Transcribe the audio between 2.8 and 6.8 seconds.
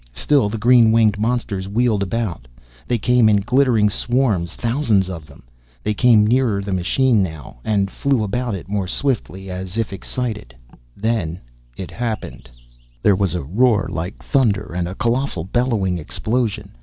They came in glittering swarms, thousands of them. They came nearer the